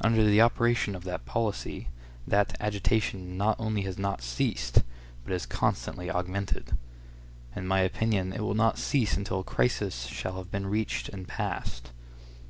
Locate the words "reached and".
10.68-11.28